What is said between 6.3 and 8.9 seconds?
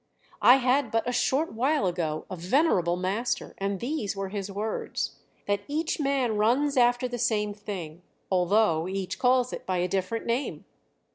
runs after the same thing, although